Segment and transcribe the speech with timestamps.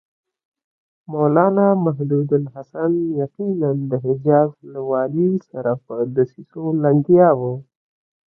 [1.11, 7.41] مولنا محمودالحسن یقیناً د حجاز له والي سره په دسیسو لګیا و.